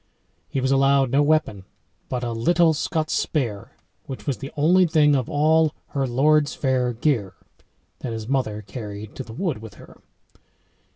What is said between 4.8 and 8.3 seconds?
thing of all "her lordes faire gere" that his